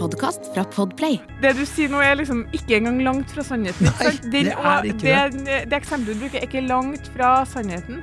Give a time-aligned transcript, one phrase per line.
[0.00, 1.18] podkast fra Podplay.
[1.44, 3.86] Det du sier nå, er liksom ikke engang langt fra sannheten.
[3.90, 4.22] Nei, sant?
[4.32, 5.64] Den- det er ikke det.
[5.70, 8.02] Det eksempelet du bruker, er ikke langt fra sannheten.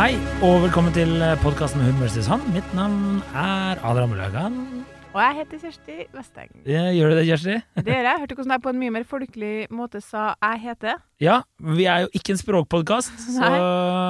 [0.00, 1.10] Hei, og velkommen til
[1.42, 2.40] podkasten Hun versus han.
[2.54, 4.54] Mitt navn er Adrian Mulagan.
[5.10, 6.50] Og jeg heter Kjersti Vesteng.
[6.70, 7.54] Ja, Gjør du det, Kjersti?
[7.82, 8.18] Det gjør jeg.
[8.22, 11.00] Hørte hvordan jeg på en mye mer folkelig måte sa 'jeg heter'.
[11.18, 13.58] Ja, vi er jo ikke en språkpodkast, så Nei,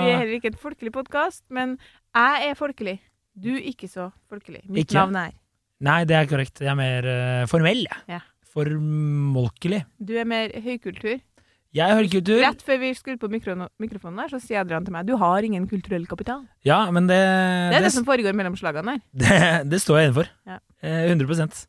[0.04, 1.78] Vi er heller ikke en folkelig podkast, men
[2.14, 3.00] jeg er folkelig.
[3.32, 4.60] Du ikke så folkelig.
[4.68, 4.94] Mitt Ikke?
[5.00, 5.32] navn er.
[5.80, 6.60] Nei, det er korrekt.
[6.60, 7.98] Jeg er mer uh, formell, jeg.
[8.08, 8.20] Ja.
[8.52, 9.84] Formolkelig.
[10.04, 11.20] Du er mer høykultur.
[11.70, 12.40] Jeg hører kultur.
[12.42, 15.46] Rett før vi skulle på mikro mikrofonen, her, så sier Adrian til meg 'du har
[15.46, 16.46] ingen kulturell kapital'.
[16.66, 19.00] Ja, men det Det er det, det, som foregår mellom slagene her.
[19.22, 20.30] det, det står jeg innenfor.
[20.46, 20.58] Ja.
[20.82, 21.68] Eh, 100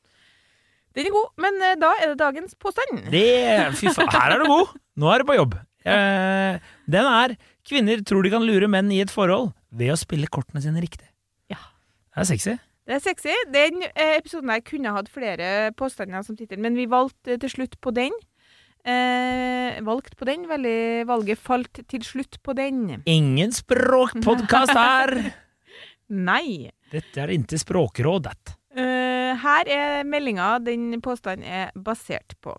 [0.95, 3.11] Den er god, men eh, da er det dagens påstand.
[3.11, 4.73] Det Fy faen, her er du god!
[4.97, 5.53] Nå er du på jobb.
[5.85, 10.25] Eh, den er 'Kvinner tror de kan lure menn i et forhold ved å spille
[10.25, 11.09] kortene sine riktig'.
[11.49, 11.61] Ja.
[12.15, 12.57] Det er sexy.
[12.87, 13.33] Det er sexy.
[13.53, 17.77] Den eh, episoden her kunne hatt flere påstander som tittel, men vi valgte til slutt
[17.79, 18.11] på den.
[18.85, 20.47] Eh, valgt på den.
[20.49, 23.01] Veldig valget falt til slutt på den.
[23.05, 25.15] Ingen språkpodkast her!
[26.31, 26.71] Nei.
[26.91, 28.55] Dette er ikke Språkrådet.
[28.75, 32.55] Eh, her er meldinga den påstanden er basert på.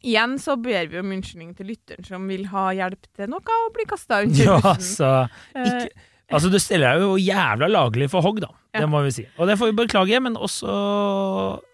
[0.00, 3.74] Igjen så ber vi om unnskyldning til lytteren som vil ha hjelp til noe og
[3.76, 5.10] bli kasta under Ja, altså
[5.54, 8.52] Eh, ikke, Altså, du stiller deg jo jævla laglig for hogg, da.
[8.70, 8.84] Ja.
[8.84, 9.24] Det må vi si.
[9.36, 10.70] Og det får vi beklage, men også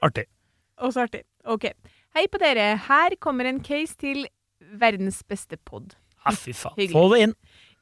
[0.00, 0.24] artig.
[0.80, 1.26] Også artig.
[1.44, 1.66] Ok.
[2.16, 2.78] Hei på dere.
[2.80, 4.22] Her kommer en case til
[4.80, 5.90] verdens beste pod.
[6.24, 6.72] Ja, fy faen.
[6.78, 6.94] Hyggelig.
[6.96, 7.34] Få det inn.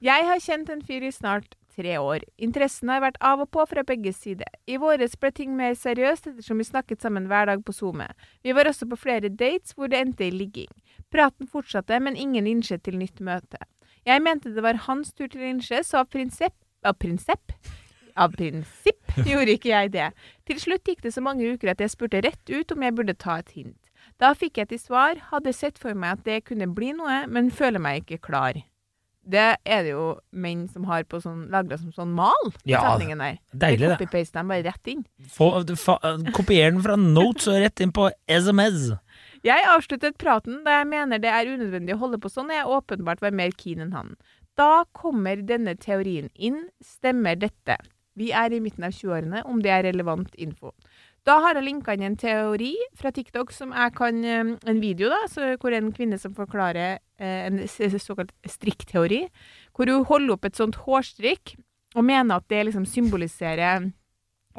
[0.03, 2.25] Jeg har kjent en fyr i snart tre år.
[2.43, 4.51] Interessen har vært av og på fra begge sider.
[4.67, 8.09] I våres ble ting mer seriøst ettersom vi snakket sammen hver dag på SoMe.
[8.43, 10.73] Vi var også på flere dates hvor det endte i ligging.
[11.15, 13.63] Praten fortsatte, men ingen innsett til nytt møte.
[14.03, 17.55] Jeg mente det var hans tur til å innse, så av prinsipp Av prinsipp?
[18.19, 20.11] Av prinsipp gjorde ikke jeg det.
[20.51, 23.15] Til slutt gikk det så mange uker at jeg spurte rett ut om jeg burde
[23.15, 23.79] ta et hint.
[24.23, 27.51] Da fikk jeg til svar, hadde sett for meg at det kunne bli noe, men
[27.55, 28.61] føler meg ikke klar.
[29.25, 32.51] Det er det jo menn som har på sånn, lagra som sånn mal.
[32.69, 33.39] Ja, setningen der.
[33.57, 33.97] Deilig, det.
[34.03, 35.01] Copy-paste dem bare rett inn.
[35.33, 35.49] Få,
[35.81, 35.97] fa,
[36.37, 38.91] kopier den fra notes og rett inn på SMS.
[39.45, 42.77] Jeg avsluttet praten da jeg mener det er unødvendig å holde på sånn, og jeg
[42.77, 44.15] åpenbart var mer keen enn han.
[44.61, 46.67] Da kommer denne teorien inn.
[46.85, 47.81] Stemmer dette?
[48.15, 50.71] Vi er i midten av 20-årene, om det er relevant info.
[51.25, 55.09] Da har jeg linka inn en teori fra TikTok som jeg kan eh, En video,
[55.09, 55.23] da,
[55.61, 57.63] hvor en kvinne som forklarer eh, en
[57.99, 59.23] såkalt strikkteori.
[59.73, 61.57] Hvor hun holder opp et sånt hårstrikk
[61.95, 63.89] og mener at det liksom symboliserer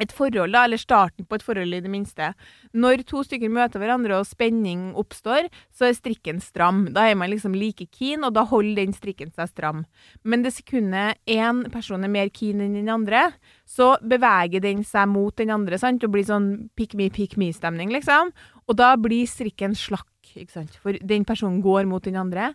[0.02, 2.32] et forhold, da, eller starten på et forhold i det minste.
[2.76, 6.86] Når to stykker møter hverandre og spenning oppstår, så er strikken stram.
[6.96, 9.84] Da er man liksom like keen, og da holder den strikken seg stram.
[10.22, 13.30] Men det sekundet én person er mer keen enn den andre,
[13.64, 17.92] så beveger den seg mot den andre, sant, og blir sånn pick me, pick me-stemning,
[17.94, 18.34] liksom.
[18.66, 22.52] Og da blir strikken slakk, ikke sant, for den personen går mot den andre.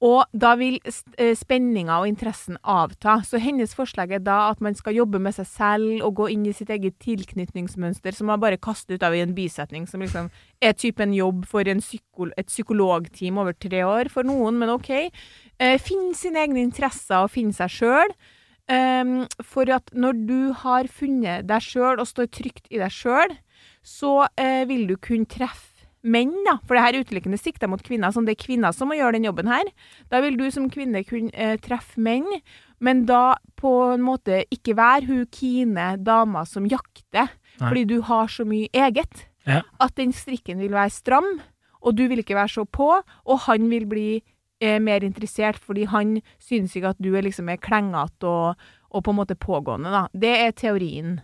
[0.00, 3.18] Og da vil eh, spenninga og interessen avta.
[3.26, 6.46] Så hennes forslag er da at man skal jobbe med seg selv og gå inn
[6.48, 10.30] i sitt eget tilknytningsmønster, som man bare kaster ut av i en bisetning, som liksom
[10.64, 14.90] er typen jobb for psyko et psykologteam over tre år for noen, men OK.
[15.60, 18.16] Eh, finn sine egne interesser og finn seg sjøl.
[18.70, 23.32] Um, for at når du har funnet deg sjøl og står trygt i deg sjøl,
[23.82, 25.69] så eh, vil du kunne treffe
[26.02, 28.90] menn, da, for det her er utelukkende sikta mot kvinner, som det er kvinner som
[28.90, 29.68] må gjøre den jobben her.
[30.12, 32.28] Da vil du som kvinne kunne eh, treffe menn,
[32.80, 37.28] men da på en måte ikke være hun kine dama som jakter,
[37.60, 37.68] Nei.
[37.68, 39.26] fordi du har så mye eget.
[39.48, 39.62] Ja.
[39.80, 41.28] At den strikken vil være stram,
[41.80, 44.08] og du vil ikke være så på, og han vil bli
[44.60, 49.12] eh, mer interessert, fordi han synes ikke at du er liksom klengete og, og på
[49.12, 50.06] en måte pågående, da.
[50.12, 51.20] Det er teorien.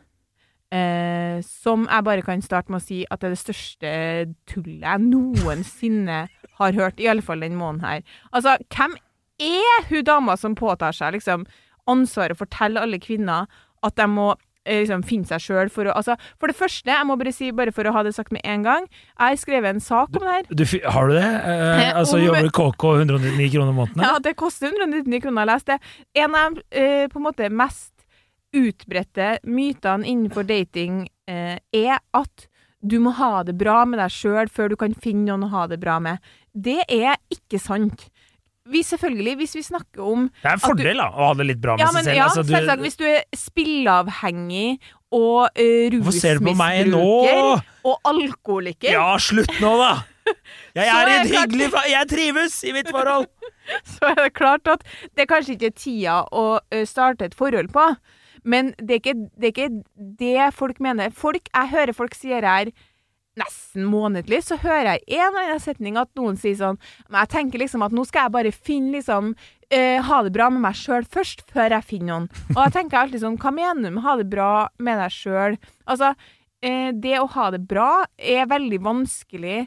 [0.75, 3.91] Eh, som jeg bare kan starte med å si at det er det største
[4.51, 6.25] tullet jeg noensinne
[6.59, 8.03] har hørt, i alle fall den måneden her.
[8.35, 8.97] Altså, hvem
[9.39, 11.45] er hun dama som påtar seg liksom
[11.87, 13.47] ansvaret for å fortelle alle kvinner
[13.87, 14.31] at de må
[14.67, 17.53] eh, liksom finne seg sjøl for å Altså, for det første, jeg må bare si,
[17.55, 20.25] bare for å ha det sagt med en gang, jeg har skrevet en sak om
[20.27, 20.49] det her.
[20.51, 21.29] Du, du, har du det?
[21.47, 24.03] Eh, Eh, altså om- Jobber KK 199 kroner i måneden?
[24.03, 25.79] Ja, det koster 199 kroner å lese det.
[26.25, 27.93] En av eh, på en måte mest
[28.55, 32.47] utbredte mytene innenfor dating eh, er at
[32.87, 35.65] du må ha det bra med deg sjøl før du kan finne noen å ha
[35.67, 36.23] det bra med.
[36.55, 38.07] Det er ikke sant.
[38.67, 41.35] Vi selvfølgelig, hvis vi snakker om Det er en at du- fordel da, å ha
[41.39, 42.17] det litt bra med ja, seg selv.
[42.17, 42.83] ja, altså, du, selvsagt.
[42.83, 44.69] Hvis du er spilleavhengig
[45.15, 48.91] og uh, rusmisbruker og alkoholiker.
[48.93, 49.93] Ja, slutt nå, da!
[50.75, 53.29] Jeg er, er i et hyggelig Jeg trives i mitt forhold!
[53.95, 54.83] så er det klart at
[55.19, 57.85] det kanskje ikke er tida å ø, starte et forhold på.
[58.47, 59.71] Men det er, ikke, det er ikke
[60.21, 61.11] det folk mener.
[61.15, 62.71] Folk, jeg hører folk sier her
[63.37, 66.79] nesten månedlig, så hører jeg en eller annen setning at noen sier sånn
[67.11, 69.35] Men jeg tenker liksom at nå skal jeg bare finne liksom
[69.69, 72.31] eh, Ha det bra med meg sjøl først, før jeg finner noen.
[72.55, 74.51] Og da tenker jeg alltid sånn Hva mener du med ha det bra
[74.81, 75.59] med deg sjøl?
[75.85, 76.15] Altså,
[76.65, 79.59] eh, det å ha det bra er veldig vanskelig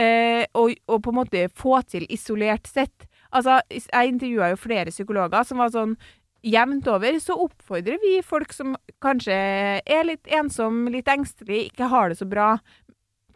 [0.00, 3.08] eh, å, å på en måte få til isolert sett.
[3.30, 5.94] Altså, jeg intervjua jo flere psykologer som var sånn
[6.42, 9.34] Jevnt over så oppfordrer vi folk som kanskje
[9.84, 12.54] er litt ensom, litt engstelig, ikke har det så bra,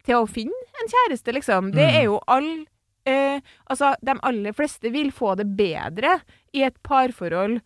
[0.05, 1.71] til å finne en kjæreste, liksom.
[1.73, 1.95] Det Mm.
[1.99, 2.65] er jo all
[3.05, 6.19] eh, Altså, de aller fleste vil få det bedre
[6.53, 7.61] i et parforhold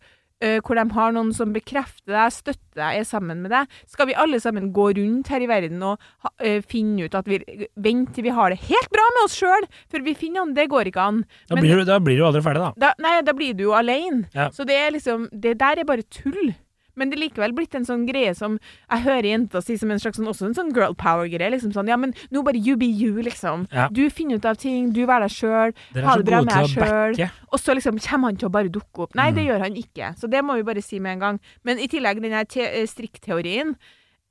[0.64, 3.68] hvor de har noen som bekrefter deg, støtter deg, er sammen med deg.
[3.90, 7.28] Skal vi alle sammen gå rundt her i verden og ha, eh, finne ut at
[7.28, 7.40] vi
[7.76, 10.54] Vent til vi har det helt bra med oss sjøl, før vi finner han?
[10.56, 11.24] Det går ikke an.
[11.48, 12.72] Da Men- blir, du, da blir du aldri ferdig, da.
[12.76, 14.28] Da, nei, da blir du jo alene.
[14.34, 14.48] Ja.
[14.50, 16.54] Så det er liksom Det der er bare tull.
[16.96, 18.58] Men det er likevel blitt en sånn greie som
[18.90, 21.50] jeg hører jenter si som en slags sånn, også en sånn girl power-greie.
[21.50, 23.66] Liksom sånn Ja, men nå bare you be you, liksom.
[23.72, 23.88] Ja.
[23.88, 25.72] Du finner ut av ting, du vær deg sjøl,
[26.02, 27.30] ha det bra med deg sjøl.
[27.52, 29.14] Og så liksom kommer han til å bare dukke opp.
[29.14, 29.34] Nei, Mm.
[29.36, 30.14] det gjør han ikke.
[30.18, 31.40] Så det må vi bare si med en gang.
[31.64, 33.76] Men i tillegg, den her eh, strikkteorien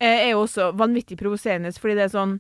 [0.02, 2.40] eh, er jo også vanvittig provoserende, fordi det er sånn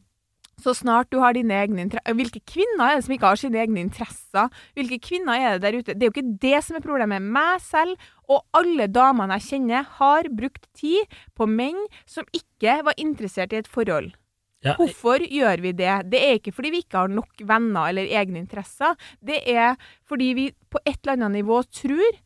[0.59, 3.61] så snart du har dine egne interesser Hvilke kvinner er det som ikke har sine
[3.61, 4.49] egne interesser?
[4.77, 5.95] Hvilke kvinner er det der ute?
[5.95, 7.23] Det er jo ikke det som er problemet.
[7.23, 12.97] Meg selv og alle damene jeg kjenner, har brukt tid på menn som ikke var
[13.01, 14.11] interessert i et forhold.
[14.59, 15.93] Ja, Hvorfor gjør vi det?
[16.11, 18.97] Det er ikke fordi vi ikke har nok venner eller egne interesser.
[19.23, 19.77] Det er
[20.07, 22.19] fordi vi på et eller annet nivå tror,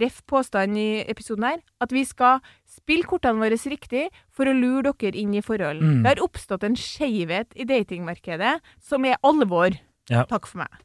[0.00, 4.92] ref påstanden i episoden her, at vi skal spille kortene våre riktig for å lure
[4.92, 5.82] dere inn i forhold.
[5.82, 6.00] Mm.
[6.02, 9.76] Det har oppstått en skeivhet i datingmarkedet som er alvor.
[10.10, 10.24] Ja.
[10.30, 10.82] Takk for meg.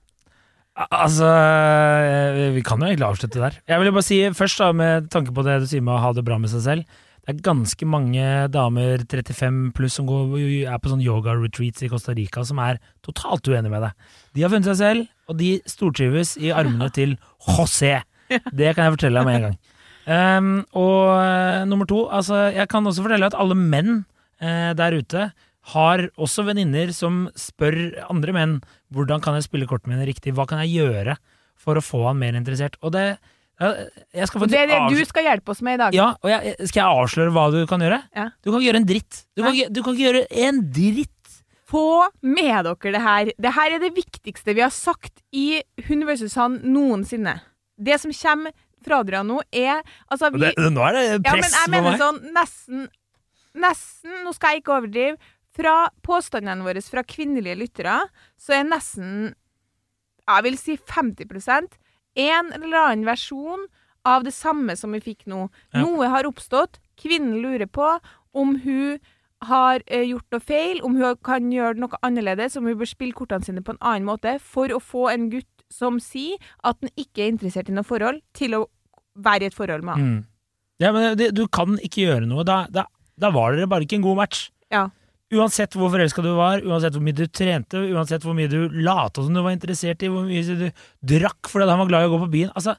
[0.77, 3.57] Altså eh, Vi kan jo egentlig avslutte der.
[3.65, 6.13] Jeg vil bare si først, da, med tanke på det du sier med å ha
[6.13, 7.00] det bra med seg selv.
[7.27, 12.13] Det er ganske mange damer 35 pluss som går, er på sånn yoga-retreats i Costa
[12.15, 14.13] Rica, som er totalt uenige med deg.
[14.31, 17.18] De har funnet seg selv, og de stortrives i armene til
[17.50, 17.98] José.
[18.30, 19.58] Det kan jeg fortelle deg med en gang.
[20.08, 24.06] Um, og uh, nummer to, altså, jeg kan også fortelle at alle menn
[24.40, 25.30] uh, der ute
[25.74, 27.76] har også venninner som spør
[28.08, 28.54] andre menn
[28.96, 31.18] hvordan kan jeg spille kortene mine riktig, hva kan jeg gjøre
[31.60, 32.80] for å få han mer interessert.
[32.80, 33.18] Og det
[33.58, 35.96] jeg skal det er det du skal hjelpe oss med i dag.
[35.98, 37.98] ja, og jeg, Skal jeg avsløre hva du kan gjøre?
[38.14, 38.30] Ja.
[38.46, 39.22] Du kan ikke gjøre en dritt.
[39.34, 41.14] Du kan, du kan ikke gjøre en dritt.
[41.68, 41.88] Få
[42.22, 43.32] med dere det her.
[43.36, 47.40] Det her er det viktigste vi har sagt i Hun versus han noensinne.
[47.78, 51.74] Det som kommer fra dere nå, er Altså, vi nå er det Ja, men jeg
[51.74, 52.88] mener sånn nesten
[53.58, 55.18] Nesten, nå skal jeg ikke overdrive,
[55.58, 57.96] fra påstandene våre fra kvinnelige lyttere,
[58.38, 59.32] så er nesten
[60.28, 61.80] Jeg vil si 50%
[62.22, 63.66] en eller annen versjon
[64.08, 65.48] av det samme som vi fikk nå.
[65.76, 65.84] Ja.
[65.84, 66.80] Noe har oppstått.
[66.98, 67.90] Kvinnen lurer på
[68.38, 68.98] om hun
[69.46, 73.18] har eh, gjort noe feil, om hun kan gjøre noe annerledes, om hun bør spille
[73.18, 76.92] kortene sine på en annen måte, for å få en gutt som sier at han
[76.96, 78.66] ikke er interessert i noe forhold, til å
[79.24, 80.08] være i et forhold med han.
[80.08, 80.19] Mm.
[80.84, 82.46] Ja, men det, du kan ikke gjøre noe.
[82.48, 82.86] Da, da,
[83.18, 84.48] da var dere bare ikke en god match.
[84.74, 84.88] Ja.
[85.34, 89.24] Uansett hvor forelska du var, uansett hvor mye du trente, uansett hvor mye du lata
[89.26, 90.68] som du var interessert i, hvor mye du
[91.16, 92.54] drakk fordi han var glad i å gå på byen.
[92.56, 92.78] Altså,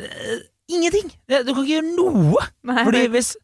[0.00, 0.38] øh,
[0.72, 1.10] ingenting!
[1.28, 2.46] Du kan ikke gjøre noe!
[2.70, 3.34] Nei, Fordi hvis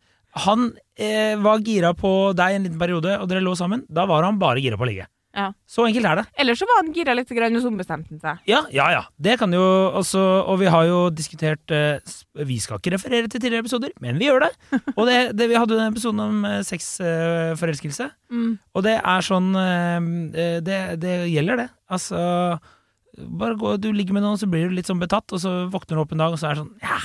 [0.47, 4.25] han eh, var gira på deg en liten periode, og dere lå sammen, da var
[4.25, 5.11] han bare gira på å ligge.
[5.33, 5.47] Ja.
[5.65, 6.25] Så enkelt er det.
[6.43, 8.43] Eller så var han gira litt, grann, og så ombestemte han seg.
[8.51, 9.01] Ja, ja, ja.
[9.17, 9.63] Det kan jo
[9.97, 10.21] også
[10.51, 12.03] Og vi har jo diskutert eh,
[12.45, 14.51] Vi skal ikke referere til tidligere episoder, men vi gjør det.
[14.99, 18.11] Og det, det vi hadde jo en episode om eh, sexforelskelse.
[18.33, 18.53] Mm.
[18.77, 21.69] Og det er sånn eh, det, det gjelder, det.
[21.93, 22.21] Altså
[23.41, 25.99] Bare gå, Du ligger med noen, så blir du litt sånn betatt, og så våkner
[25.99, 27.01] du opp en dag, og så er det sånn Ja,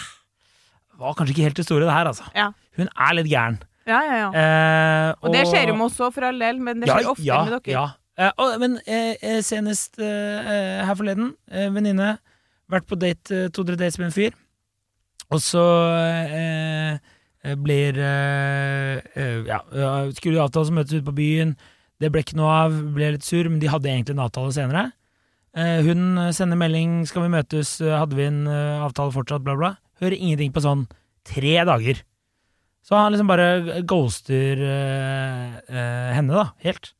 [0.98, 2.28] var kanskje ikke helt det store, det her, altså.
[2.36, 2.52] Ja.
[2.78, 3.60] Hun er litt gæren.
[3.88, 4.30] Ja, ja, ja.
[4.36, 7.24] Eh, Og det skjer jo med oss òg, for all del, men det skjer ofte
[7.24, 7.62] med dere.
[7.72, 7.86] Ja.
[8.18, 12.16] Og, men eh, senest eh, her forleden, eh, venninne,
[12.72, 14.38] vært på date, to-tre dates med en fyr,
[15.28, 15.64] og så
[17.64, 19.60] blir Ja,
[20.16, 21.54] skulle avtale å møtes ute på byen,
[22.02, 24.84] det ble ikke noe av, ble litt sur, men de hadde egentlig en avtale senere.
[25.56, 29.76] Hun sender melding 'skal vi møtes', hadde vi en avtale fortsatt, bla, bla.
[30.02, 30.88] Hører ingenting på sånn
[31.26, 32.04] tre dager.
[32.84, 34.56] Så han liksom bare ghoster
[35.68, 36.94] henne, da, helt.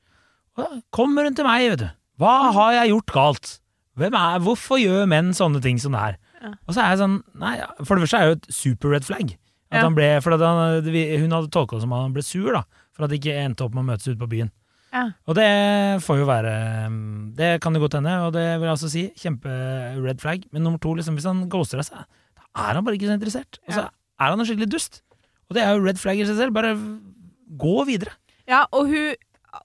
[0.96, 1.90] Kommer hun til meg, vet du.
[2.22, 3.50] Hva har jeg gjort galt?
[3.98, 6.18] Hvem er, hvorfor gjør menn sånne ting som det her?
[6.42, 6.52] Ja.
[6.70, 9.06] Og så er jeg sånn Nei, for det første er det jo et super red
[9.08, 9.34] flag.
[9.72, 9.84] At Ja.
[9.84, 12.64] han ble, for han, hun hadde tolka det som at han ble sur, da.
[12.96, 14.52] For at de ikke endte opp med å møtes ute på byen.
[14.94, 15.10] Ja.
[15.28, 15.48] Og det
[16.06, 16.54] får jo være
[17.36, 19.04] Det kan jo godt hende, og det vil jeg også si.
[19.20, 19.52] Kjempe
[20.02, 20.46] red flag.
[20.54, 22.06] Men nummer to, liksom, hvis han ghoster seg
[22.38, 23.60] Da er han bare ikke så interessert.
[23.68, 25.02] Og så er han en skikkelig dust.
[25.50, 26.54] Og det er jo red flag i seg selv.
[26.56, 26.72] Bare
[27.58, 28.16] gå videre.
[28.48, 29.14] Ja, og hun,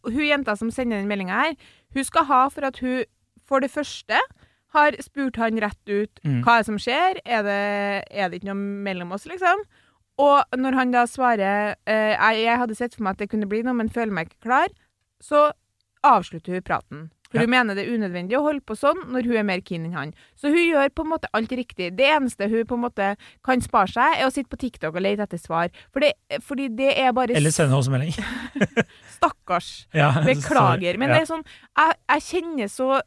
[0.06, 1.54] hun jenta som sender den meldinga her,
[1.94, 3.04] hun skal ha for at hun
[3.48, 4.18] for det første
[4.72, 6.42] har spurt han rett ut Mm.
[6.44, 7.62] hva er det som skjer, er det,
[8.10, 9.64] er det ikke noe mellom oss, liksom?
[10.22, 13.62] Og når han da svarer eh, jeg, hadde sett for meg at det kunne bli
[13.62, 14.68] noe, men føler meg ikke klar,
[15.20, 15.50] så
[16.04, 17.02] avslutter hun praten.
[17.32, 17.46] For Ja.
[17.46, 19.96] hun mener det er unødvendig å holde på sånn når hun er mer keen enn
[19.96, 20.14] han.
[20.36, 21.96] Så hun gjør på en måte alt riktig.
[21.96, 25.02] Det eneste hun på en måte kan spare seg, er å sitte på TikTok og
[25.02, 25.72] lete etter svar.
[25.92, 26.12] For det,
[26.44, 28.12] fordi det er bare Eller sende oss melding.
[29.16, 29.86] Stakkars.
[29.96, 30.98] Ja, Beklager.
[30.98, 33.00] Men det er sånn Jeg, jeg kjenner så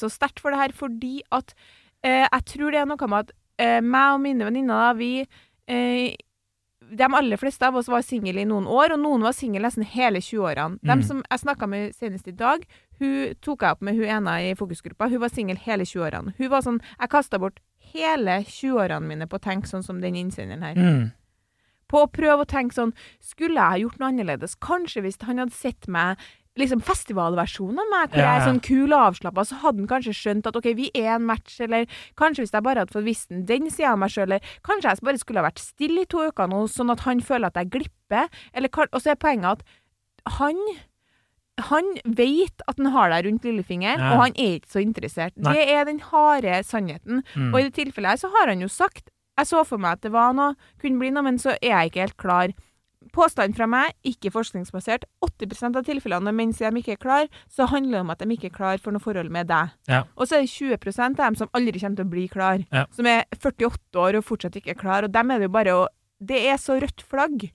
[0.00, 1.54] så sterkt for det her fordi at
[2.02, 5.26] eh, Jeg tror det er noe med at eh, meg og mine venninner, vi
[5.68, 6.14] eh,
[6.92, 9.86] De aller fleste av oss var single i noen år, og noen var single nesten
[9.86, 10.80] hele 20-årene.
[10.82, 10.88] Mm.
[10.90, 12.64] De som jeg snakka med senest i dag,
[13.02, 15.08] hun tok jeg opp med hun ene i fokusgruppa.
[15.10, 16.34] Hun var singel hele 20-årene.
[16.38, 17.58] Hun var sånn Jeg kasta bort
[17.92, 21.10] hele 20-årene mine på å tenke sånn som den innsenderen her Mm.
[21.90, 24.54] på å prøve å tenke sånn Skulle jeg ha gjort noe annerledes?
[24.56, 26.16] Kanskje hvis han hadde sett meg
[26.56, 29.88] liksom festivalversjonen av meg, hvor Ja, jeg er sånn kul og avslappa, så hadde han
[29.88, 31.86] kanskje skjønt at OK, vi er en match, eller
[32.20, 34.90] kanskje hvis jeg bare hadde fått visst den, den sida av meg sjøl, eller kanskje
[34.92, 37.56] jeg bare skulle ha vært stille i to uker nå, sånn at han føler at
[37.56, 39.64] jeg glipper, eller Og så er poenget at
[40.36, 40.60] han
[41.60, 44.12] han vet at han har deg rundt lillefingeren, Ja.
[44.14, 45.32] og han er ikke så interessert.
[45.36, 45.52] Nei.
[45.52, 47.22] Det er den harde sannheten.
[47.36, 47.52] Mm.
[47.54, 50.00] Og i det tilfellet her så har han jo sagt Jeg så for meg at
[50.02, 52.52] det var noe, kunne bli noe, men så er jeg ikke helt klar.
[53.12, 55.04] Påstanden fra meg, ikke forskningsbasert.
[55.24, 58.50] 80% av tilfellene mens de ikke er klar, så handler det om at de ikke
[58.50, 59.72] er klar for noe forhold med deg.
[59.88, 60.02] Ja.
[60.16, 62.66] Og så er det 20 av dem som aldri kommer til å bli klar.
[62.70, 62.84] Ja.
[62.92, 65.04] Som er 48 år og fortsatt ikke er klar.
[65.04, 65.88] Og dem er det jo bare å
[66.22, 67.48] Det er så rødt flagg.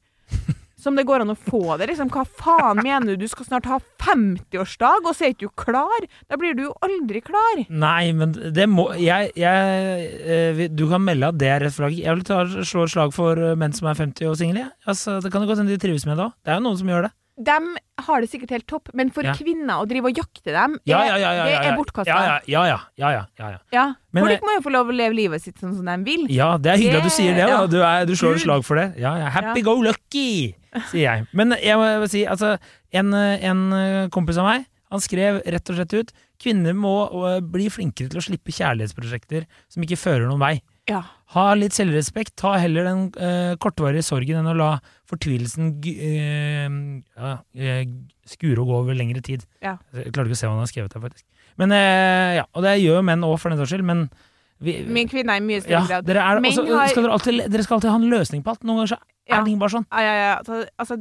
[0.87, 1.89] Som det går an å få det.
[1.89, 3.25] Liksom, hva faen mener du?
[3.25, 6.05] Du skal snart ha 50-årsdag, og så er ikke du klar?
[6.31, 7.65] Da blir du jo aldri klar.
[7.67, 11.97] Nei, men det må Jeg, jeg eh, Du kan melde at det er rett flagg.
[11.99, 14.69] Jeg vil ta, slå et slag for eh, menn som er 50 og single.
[14.87, 16.37] Altså, det kan jo godt hende de trives med det òg.
[16.39, 17.15] Det er jo noen som gjør det.
[17.37, 17.55] De
[18.07, 19.33] har det sikkert helt topp, men for Ja.
[19.37, 22.07] kvinner å drive og jakte dem, er- ja, ja, ja, det er bortkasta.
[22.09, 23.57] Ja, ja, ja, ja, ja, ja, ja, ja.
[23.71, 23.85] Ja.
[24.11, 26.25] Men, Folk eh, må jo få lov å leve livet sitt sånn som de vil.
[26.33, 27.69] Ja, det er hyggelig at du sier det.
[27.69, 28.87] Du, er, du slår et slag for det.
[29.31, 30.55] Happy go lucky,
[30.89, 31.27] sier jeg.
[31.33, 32.57] Men jeg må si, altså,
[32.91, 37.09] en, en kompis av meg, han skrev rett og slett ut Kvinner må
[37.49, 40.61] bli flinkere til å slippe kjærlighetsprosjekter som ikke fører noen vei.
[40.87, 41.01] Ja.
[41.35, 42.35] Ha litt selvrespekt.
[42.39, 44.69] Ta heller den øh, kortvarige sorgen enn å la
[45.09, 46.77] fortvilelsen øh,
[47.17, 47.81] ja, øh,
[48.27, 49.43] skure og gå over lengre tid.
[49.63, 49.75] Ja.
[49.93, 51.25] Jeg klarte ikke å se hva han har skrevet her, faktisk.
[51.59, 53.83] Men, øh, ja, og det gjør jo menn òg, for den saks skyld.
[53.89, 54.05] Men
[54.63, 56.05] vi, Min kvinne er i mye større grad.
[56.07, 58.63] dere, er, også, har- skal dere, alltid, dere skal alltid ha en løsning på alt.
[58.63, 59.41] Noen ganger så Ja.
[59.41, 59.85] Erling bare sånn.
[59.91, 60.35] Ja, ja, ja.
[60.39, 60.95] Altså, altså,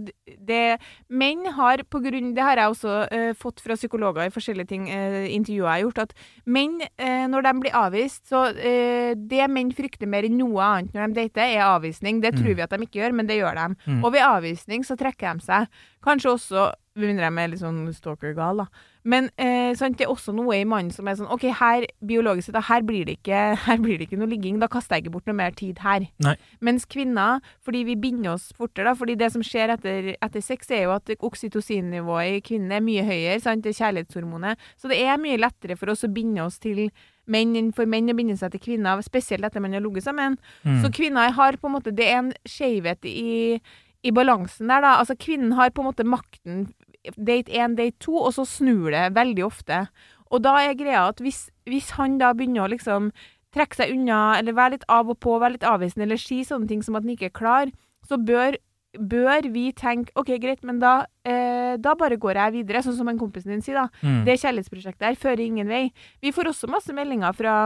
[0.48, 0.78] det,
[1.08, 4.88] menn har på grunn Det har jeg også uh, fått fra psykologer i forskjellige ting,
[4.90, 6.14] uh, intervjuer jeg har gjort, at
[6.44, 11.12] menn, uh, når de blir avvist så Det menn frykter mer enn noe annet når
[11.14, 12.20] de dater, er avvisning.
[12.20, 12.56] Det tror Mm.
[12.56, 13.76] vi at de ikke gjør, men det gjør de.
[13.86, 14.04] Mm.
[14.04, 15.68] Og ved avvisning så trekker de seg.
[16.02, 18.66] Kanskje også med mindre de er litt sånn stalker-gal, da.
[19.06, 22.50] Men eh, sant, det er også noe i mannen som er sånn OK, her biologisk
[22.50, 24.60] sett, her blir, det ikke, her blir det ikke noe ligging.
[24.62, 26.08] Da kaster jeg ikke bort noe mer tid her.
[26.26, 26.36] Nei.
[26.66, 30.72] Mens kvinner, fordi vi binder oss fortere, da, fordi det som skjer etter, etter sex,
[30.74, 34.66] er jo at oksytocinnivået i kvinnen er mye høyere, sant, det er kjærlighetshormonet.
[34.80, 36.88] Så det er mye lettere for oss å binde oss til
[37.30, 40.38] menn enn for menn å binde seg til kvinner, spesielt etter man har ligget sammen.
[40.66, 40.80] Mm.
[40.82, 43.58] Så kvinner har på en måte Det er en skjevhet i,
[44.06, 44.96] i balansen der, da.
[45.00, 46.66] Altså, kvinnen har på en måte makten
[47.16, 49.86] date 1, date 2, og så snur det veldig ofte.
[50.32, 53.10] Og da er greia at hvis, hvis han da begynner å liksom
[53.56, 56.68] trekke seg unna, eller være litt av og på, være litt avvisende, eller si sånne
[56.70, 57.72] ting som at han ikke er klar,
[58.06, 58.58] så bør,
[58.98, 63.10] bør vi tenke OK, greit, men da, eh, da bare går jeg videre, sånn som
[63.10, 63.88] en kompisen din sier, da.
[64.04, 64.24] Mm.
[64.28, 65.86] Det kjærlighetsprosjektet her fører ingen vei.
[66.24, 67.62] Vi får også masse meldinger fra,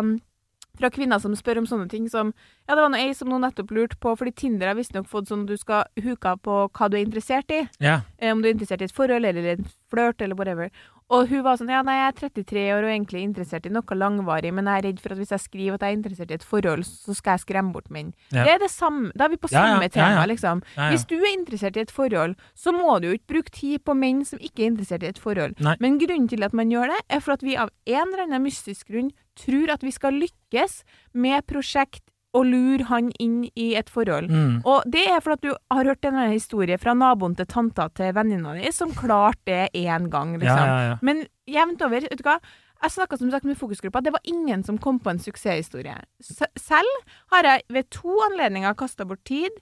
[0.78, 2.32] fra kvinner som spør om sånne ting som
[2.68, 5.28] Ja, det var noe ei som nå nettopp lurte på, fordi Tinder har visstnok fått
[5.28, 7.64] sånn at du skal huke på hva du er interessert i.
[7.80, 8.00] Ja.
[8.18, 10.70] Eh, Om du er interessert i et forhold eller en flørt eller whatever.
[11.10, 13.96] Og hun var sånn Ja, nei, jeg er 33 år og egentlig interessert i noe
[13.98, 16.36] langvarig, men jeg er redd for at hvis jeg skriver at jeg er interessert i
[16.38, 18.12] et forhold, så skal jeg skremme bort menn.
[18.30, 18.44] Ja.
[18.46, 19.10] Det er det samme.
[19.18, 20.62] Da er vi på Ja, ja, samme ja, tema, liksom.
[20.78, 23.96] Hvis du er interessert i et forhold, så må du jo ikke bruke tid på
[23.98, 25.58] menn som ikke er interessert i et forhold.
[25.58, 25.74] Nei.
[25.82, 28.46] Men grunnen til at man gjør det, er for at vi av en eller annen
[28.46, 30.82] mystisk grunn tror at vi skal lykkes
[31.16, 32.04] med prosjekt
[32.36, 34.30] og lure han inn i et forhold.
[34.30, 34.60] Mm.
[34.68, 38.14] Og det er for at du har hørt en historie fra naboen til tanta til
[38.14, 40.64] venninna di, som klarte det én gang, liksom.
[40.64, 40.98] Ja, ja, ja.
[41.02, 42.38] Men jevnt over, vet du hva.
[42.80, 45.98] Jeg snakka som sagt med fokusgruppa, det var ingen som kom på en suksesshistorie.
[46.56, 46.94] Selv
[47.34, 49.52] har jeg ved to anledninger kasta bort tid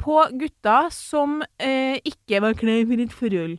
[0.00, 3.58] på gutter som eh, ikke var klare for et forhold.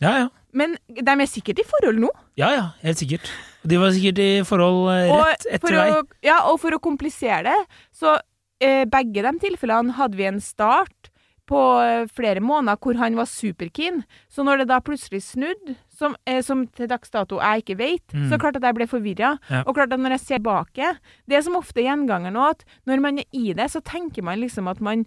[0.00, 0.28] Ja, ja.
[0.56, 2.10] Men de er sikkert i forhold nå.
[2.40, 3.28] Ja, ja, helt sikkert.
[3.66, 6.16] De var sikkert i forhold eh, rett Og etter deg.
[6.22, 7.58] ja, og for å komplisere det,
[7.92, 8.18] så
[8.60, 11.10] eh, begge de tilfellene hadde vi en start
[11.48, 14.02] på eh, flere måneder hvor han var superkeen.
[14.28, 18.04] Så når det da plutselig snudde, som, eh, som til dags dato jeg ikke vet,
[18.12, 18.28] Mm.
[18.30, 19.38] så klart at jeg ble forvirra.
[19.50, 19.62] Ja.
[19.66, 23.00] Og klart at når jeg ser tilbake Det er som ofte gjenganger nå, at når
[23.00, 25.06] man er i det, så tenker man liksom at man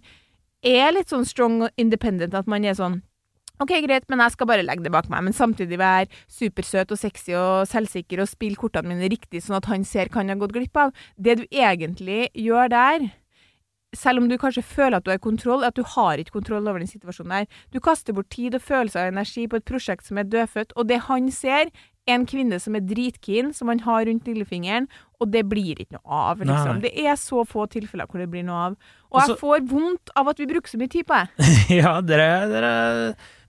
[0.64, 3.02] er litt sånn strong og independent, at man er sånn
[3.62, 7.00] OK, greit, men jeg skal bare legge det bak meg, men samtidig være supersøt og
[7.00, 10.40] sexy og selvsikker og spille kortene mine riktig, sånn at han ser hva han har
[10.42, 10.94] gått glipp av.
[11.16, 13.08] Det du egentlig gjør der,
[13.94, 16.64] selv om du kanskje føler at du har kontroll, er at du har ikke kontroll
[16.68, 17.48] over den situasjonen der.
[17.74, 20.88] Du kaster bort tid og følelser og energi på et prosjekt som er dødfødt, og
[20.88, 21.68] det han ser,
[22.08, 24.88] er en kvinne som er dritkeen, som han har rundt lillefingeren,
[25.22, 26.80] og det blir ikke noe av, liksom.
[26.82, 28.78] Det er så få tilfeller hvor det blir noe av.
[29.12, 31.52] Og Også- jeg får vondt av at vi bruker så mye tid på det.
[31.82, 32.72] Ja, dere, dere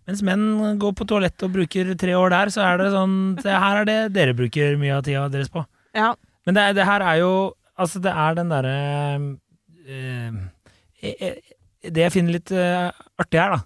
[0.08, 3.54] Mens menn går på toalettet og bruker tre år der, så er det sånn det
[3.56, 5.64] Her er det dere bruker mye av tida deres på.
[5.96, 6.14] Ja.
[6.46, 7.34] Men det, det her er jo
[7.74, 8.74] Altså, det er den derre
[9.90, 10.36] eh,
[11.02, 11.38] eh,
[11.90, 13.64] Det jeg finner litt eh, artig her, da,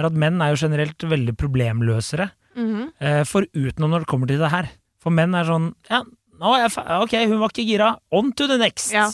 [0.00, 2.30] er at menn er jo generelt veldig problemløsere.
[2.56, 2.86] Mhm.
[3.02, 4.70] Eh, Foruten når det kommer til det her.
[5.02, 6.00] For menn er sånn Ja,
[6.40, 7.90] nå er jeg fe ok, hun var ikke gira.
[8.14, 8.92] On to the next.
[8.94, 9.10] Ja.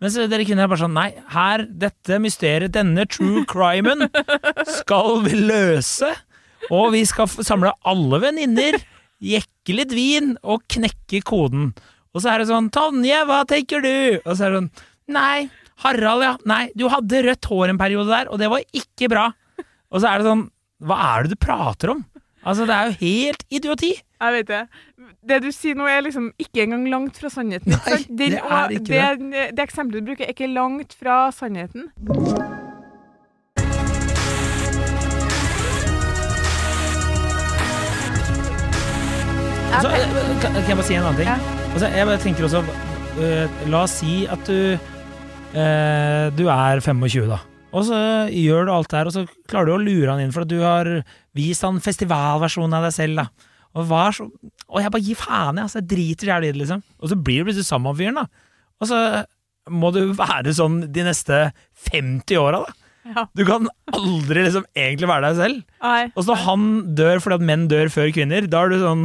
[0.00, 4.06] Mens dere kvinner er bare sånn Nei, her, dette mysteriet, denne true crimen,
[4.80, 6.08] skal vi løse.
[6.72, 8.78] Og vi skal samle alle venninner,
[9.20, 11.70] jekke litt vin og knekke koden.
[12.14, 13.92] Og så er det sånn Tonje, hva tenker du?
[14.24, 14.72] Og så er det sånn
[15.10, 15.48] Nei,
[15.82, 16.34] Harald, ja.
[16.48, 19.26] Nei, du hadde rødt hår en periode der, og det var ikke bra.
[19.90, 20.46] Og så er det sånn
[20.86, 22.04] Hva er det du prater om?
[22.40, 23.90] Altså, det er jo helt idioti.
[24.00, 24.60] Jeg vet det.
[25.26, 27.74] Det du sier nå, er liksom ikke engang langt fra sannheten.
[27.76, 29.54] Nei, det Den- det er ikke det.
[29.56, 31.90] Det eksempelet du bruker, er ikke langt fra sannheten.
[39.70, 41.28] Altså, eh, kan, kan jeg bare si en annen ting?
[41.30, 41.36] Ja.
[41.70, 42.62] Altså, jeg bare tenker også
[43.22, 47.38] eh, La oss si at du eh, Du er 25, da.
[47.70, 48.00] Og så
[48.34, 50.50] gjør du alt det her, og så klarer du å lure han inn for at
[50.50, 50.88] du har
[51.38, 53.20] vist han festivalversjonen av deg selv.
[53.22, 53.28] da
[53.78, 55.66] Og var så Og jeg bare gir faen, jeg.
[55.66, 56.82] Altså, jeg driter jævlig i det, liksom.
[57.00, 58.50] Og så blir du plutselig sammen med fyren, da.
[58.80, 59.00] Og så
[59.70, 61.40] må du være sånn de neste
[61.90, 62.76] 50 åra, da.
[63.10, 63.24] Ja.
[63.34, 65.60] Du kan aldri liksom egentlig være deg selv.
[65.82, 66.02] Nei.
[66.14, 69.04] Og så han dør fordi at menn dør før kvinner, da er du sånn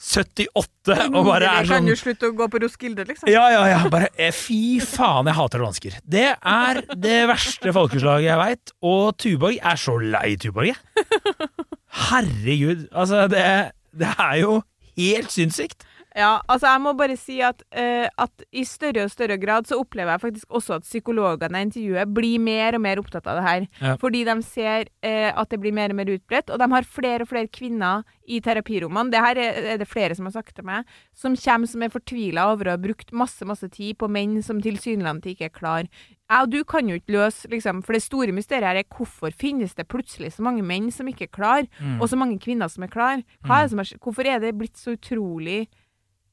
[0.00, 3.28] 78 og bare er Kan sånn slutte å gå på Roskilde, liksom?
[3.28, 3.80] Ja, ja, ja.
[3.92, 5.98] Bare eh, fy faen, jeg hater dansker.
[6.08, 8.72] Det er det verste folkeslaget jeg veit.
[8.80, 11.04] Og Tuborg er så lei Tuborg, jeg.
[12.08, 12.86] Herregud.
[12.96, 13.44] Altså, det,
[13.92, 14.60] det er jo
[14.98, 15.86] helt sinnssykt.
[16.18, 19.78] Ja, altså jeg må bare si at, uh, at i større og større grad så
[19.78, 23.44] opplever jeg faktisk også at psykologene i intervjuet blir mer og mer opptatt av det
[23.46, 23.66] her.
[23.78, 23.94] Ja.
[24.00, 27.26] Fordi de ser uh, at det blir mer og mer utbredt, og de har flere
[27.26, 29.14] og flere kvinner i terapirommene.
[29.14, 31.94] Det her er, er det flere som har sagt til meg, som kommer som er
[31.94, 35.92] fortvila over å ha brukt masse, masse tid på menn som tilsynelatende ikke er klar.
[36.30, 39.32] Jeg og du kan jo ikke løse, liksom, for det store mysteriet her er hvorfor
[39.34, 42.00] finnes det plutselig så mange menn som ikke er klar, Mm.
[42.00, 43.22] og så mange kvinner som er klar?
[43.44, 45.66] Er det som er, hvorfor er det blitt så utrolig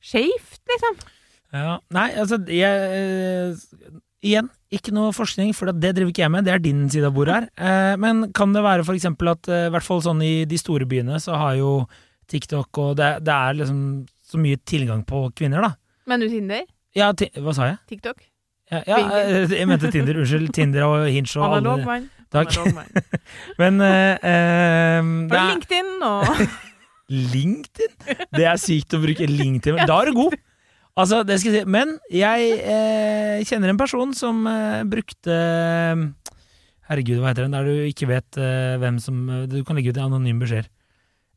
[0.02, 1.00] skeivt, liksom?
[1.54, 3.56] Ja, nei, altså jeg, eh,
[4.28, 6.44] Igjen, ikke noe forskning, for det driver ikke jeg med.
[6.44, 7.50] Det er din side av bordet her.
[7.68, 10.86] Eh, men kan det være eksempel at eh, i hvert fall sånn i de store
[10.90, 11.88] byene så har jo
[12.28, 15.76] TikTok og det, det er liksom så mye tilgang på kvinner, da.
[16.08, 16.66] Men du Tinder?
[16.98, 17.78] Ja, ti hva sa jeg?
[17.88, 18.26] TikTok?
[18.68, 20.18] Ja, ja, eh, jeg mente Tinder.
[20.20, 20.50] Unnskyld.
[20.56, 22.10] Tinder og Hinge og Analog mann.
[22.34, 22.52] Takk.
[23.62, 26.42] Men uh, eh, det er LinkedIn og
[27.34, 27.94] LinkedIn?
[28.36, 29.86] Det er sykt å bruke LinkedIn.
[29.88, 30.36] Da er du god!
[30.98, 31.70] Altså, det skal jeg si.
[31.70, 35.36] Men jeg eh, kjenner en person som eh, brukte
[36.88, 37.54] Herregud, hva heter den?
[37.54, 40.72] Der du ikke vet eh, hvem som Du kan legge ut anonyme beskjeder.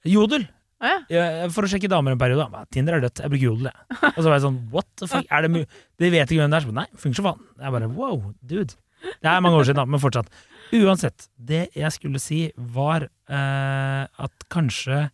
[0.08, 0.48] Jodel!
[0.80, 1.48] Ja.
[1.52, 2.64] For å sjekke damer en periode.
[2.72, 3.72] Tinder er dødt, jeg bruker Jodel.
[4.14, 5.64] Og så var jeg sånn, what the fuck, er det.
[6.00, 6.68] De vet ikke hvem det er.
[6.68, 7.42] Så, nei, funker så faen.
[7.60, 8.78] Jeg bare, wow, dude.
[9.20, 10.30] Det er mange år siden, da, men fortsatt.
[10.76, 15.08] Uansett, det jeg skulle si, var eh, at kanskje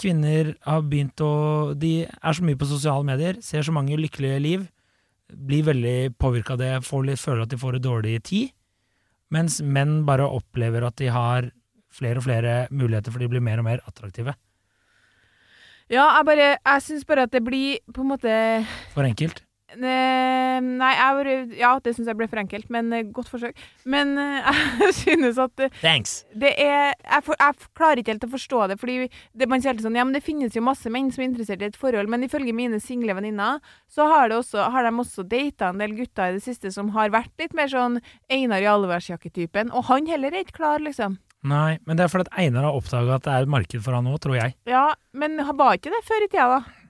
[0.00, 4.40] kvinner har begynt å De er så mye på sosiale medier, ser så mange lykkelige
[4.42, 4.64] liv,
[5.30, 6.72] blir veldig påvirka av det,
[7.06, 8.50] litt, føler at de får en dårlig tid,
[9.32, 11.48] mens menn bare opplever at de har
[11.94, 14.34] flere og flere muligheter, for de blir mer og mer attraktive.
[15.92, 18.36] Ja, jeg bare Jeg syns bare at det blir på en måte
[18.94, 19.42] For enkelt.
[19.74, 23.58] Nei, jeg bare ja, det syns jeg ble for enkelt, men eh, godt forsøk.
[23.90, 26.12] Men eh, jeg synes at eh, Thanks.
[26.30, 29.72] det er jeg, for, jeg klarer ikke helt å forstå det, fordi det, man sier
[29.72, 32.10] alltid sånn Ja, men det finnes jo masse menn som er interessert i et forhold,
[32.12, 35.96] men ifølge mine single venninner, så har, det også, har de også data en del
[35.98, 37.98] gutter i det siste som har vært litt mer sånn
[38.32, 41.18] Einar i allværsjakke-typen, og han heller er ikke klar, liksom.
[41.44, 43.96] Nei, men det er fordi at Einar har oppdaga at det er et marked for
[43.96, 44.54] han òg, tror jeg.
[44.70, 46.84] Ja, men var ikke det før i tida, da.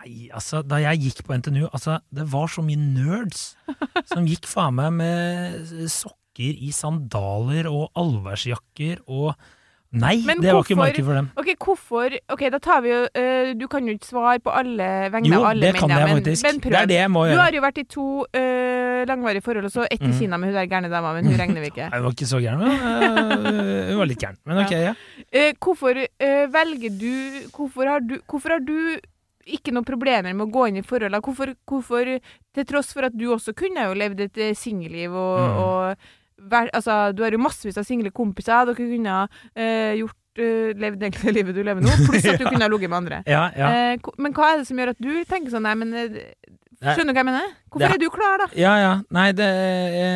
[0.00, 3.50] Nei, altså, da jeg gikk på NTNU, altså, det var så mye nerds
[4.12, 9.34] som gikk faen meg med sokker i sandaler og allværsjakker og
[9.92, 11.28] Nei, Men det var ikke marked for dem.
[11.40, 14.86] Ok, hvorfor Ok, da tar vi jo uh, Du kan jo ikke svare på alle
[15.10, 16.44] vegne Jo, av alle det kan mennene, jeg men, faktisk.
[16.46, 16.70] men prøv.
[16.76, 19.74] Det er det jeg må Du har jo vært i to uh, langvarige forhold, og
[19.74, 20.18] så ett i Mm.
[20.20, 21.88] Kina med hun der gærne dama, men hun regner vi ikke.
[21.90, 24.38] Nei, Hun var ikke så gæren, men uh, hun var litt gæren.
[24.46, 24.94] Men ok, ja.
[25.32, 28.76] Eh, hvorfor eh, velger du hvorfor har du hvorfor har du
[29.50, 31.18] ikke noen problemer med å gå inn i forhold?
[31.24, 32.14] Hvorfor, hvorfor,
[32.54, 35.60] til tross for at du også kunne jo levd et eh, singelliv og, Mm.
[35.66, 35.96] og
[36.50, 38.64] vær, altså, Du har jo massevis av single kompiser.
[38.70, 42.40] Dere kunne ha eh, gjort uh, levd egentlig det livet du lever nå, pluss at
[42.40, 43.20] du kunne ha ligget med andre.
[43.28, 43.74] Ja, ja.
[43.94, 46.18] Eh, men hva er det som gjør at du tenker sånn Nei, men eh,
[46.80, 47.48] Skjønner du hva jeg mener?
[47.68, 48.46] Hvorfor Det- er du klar, da?
[48.56, 48.92] Ja, ja.
[49.12, 49.48] Nei, det,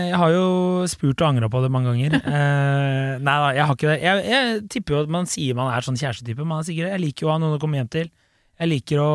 [0.08, 0.44] jeg har jo
[0.88, 2.14] spurt og angra på det mange ganger.
[2.24, 3.98] Eh, nei da, jeg har ikke det.
[4.00, 6.46] Jeg, jeg tipper jo at man sier man er sånn kjærestetype.
[6.48, 8.08] Man er sikkert, jeg liker jo å ha noen å komme hjem til.
[8.62, 9.10] Jeg liker å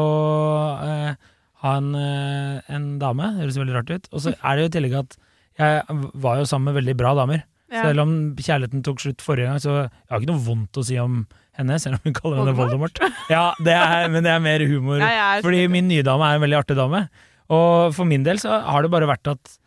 [0.86, 3.32] eh, ha en, eh, en dame.
[3.34, 4.08] Det høres veldig rart ut.
[4.14, 5.18] Og så er det jo i tillegg at
[5.60, 7.44] jeg var jo sammen med veldig bra damer.
[7.70, 7.84] Ja.
[7.86, 10.96] Selv om kjærligheten tok slutt forrige gang, så jeg har ikke noe vondt å si
[10.98, 11.20] om
[11.60, 12.98] henne, selv om hun kaller henne Voldemort.
[13.30, 14.98] Ja, det er, men det er mer humor.
[15.04, 17.04] Ja, er- Fordi min nye dame er en veldig artig dame.
[17.50, 19.58] Og for min del så har det bare vært at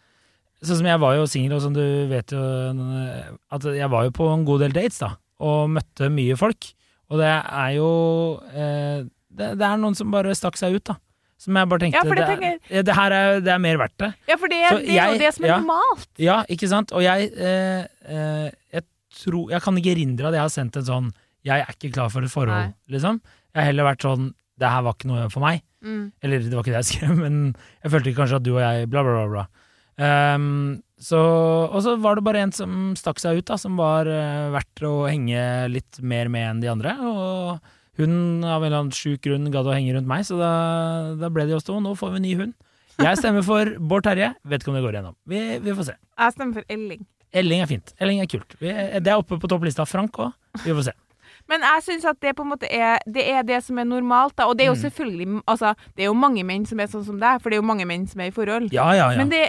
[0.62, 2.38] Sånn som jeg var jo singel, og som du vet jo
[3.50, 5.08] At jeg var jo på en god del dates, da.
[5.42, 6.68] Og møtte mye folk.
[7.10, 7.88] Og det er jo
[8.54, 9.02] eh,
[9.32, 10.96] det, det er noen som bare stakk seg ut, da.
[11.42, 13.96] Som jeg bare tenkte Ja, det det, er, det her er, det er mer verdt
[13.98, 14.12] det.
[14.30, 14.76] Ja, for det, er
[15.10, 15.58] jo det som er ja.
[15.58, 16.08] normalt.
[16.22, 16.94] Ja, ikke sant?
[16.94, 18.86] Og jeg eh, eh, Jeg
[19.18, 21.10] tror Jeg kan ikke erindre at jeg har sendt en sånn
[21.42, 22.74] 'jeg er ikke klar for et forhold', Nei.
[22.94, 23.16] liksom.
[23.50, 25.64] Jeg har heller vært sånn 'det her var ikke noe for meg'.
[25.82, 26.12] Mm.
[26.22, 28.88] Eller det var ikke det jeg skrev, men jeg følte kanskje at du og jeg
[28.88, 29.26] bla, bla, bla.
[29.26, 29.46] bla.
[29.98, 34.06] Um, så, og så var det bare en som stakk seg ut, da, som var
[34.06, 36.94] uh, verdt å henge litt mer med enn de andre.
[37.02, 37.72] Og
[38.04, 40.50] hun av en eller annen sjuk grunn gadd å henge rundt meg, så da,
[41.20, 41.78] da ble det oss to.
[41.82, 42.54] Nå får vi en ny hund.
[43.02, 44.34] Jeg stemmer for Bård Terje.
[44.44, 45.16] Vet ikke om det går igjennom.
[45.26, 45.94] Vi, vi får se.
[46.20, 47.06] Jeg stemmer for Elling.
[47.32, 47.94] Elling er fint.
[48.04, 48.52] Elling er kult.
[48.60, 48.68] Vi,
[49.00, 49.86] det er oppe på topplista.
[49.88, 50.34] Frank òg.
[50.66, 50.94] Vi får se.
[51.50, 54.36] Men jeg syns at det på en måte er det, er det som er normalt,
[54.38, 54.44] da.
[54.46, 54.82] Og det er jo Mm.
[54.84, 57.62] selvfølgelig Altså, det er jo mange menn som er sånn som deg, for det er
[57.62, 58.68] jo mange menn som er i forhold.
[58.72, 59.18] Ja, ja, ja.
[59.18, 59.48] Men det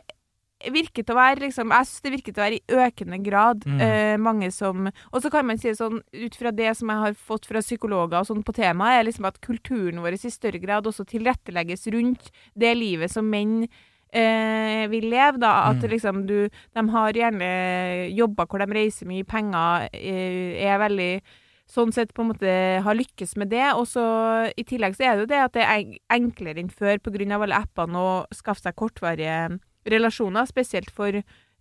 [0.71, 3.65] virker til å være liksom Jeg syns det virker til å være i økende grad
[3.65, 3.81] Mm.
[3.81, 7.13] eh, mange som Og så kan man si sånn, ut fra det som jeg har
[7.13, 10.85] fått fra psykologer og sånn på temaet, er liksom at kulturen vår i større grad
[10.85, 13.67] også tilrettelegges rundt det livet som menn
[14.13, 15.69] eh, vil leve, da.
[15.71, 15.89] At Mm.
[15.89, 21.21] liksom du De har gjerne jobber hvor de reiser mye penger, eh, er veldig
[21.65, 23.73] Sånn sett på en måte har lykkes med det.
[23.73, 26.69] Og så i tillegg så er det jo det at det er en- enklere enn
[26.69, 27.41] før pga.
[27.41, 31.09] alle appene å skaffe seg kortvarige relasjoner, spesielt for